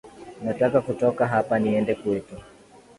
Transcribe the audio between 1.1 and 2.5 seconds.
hapa niende kwetu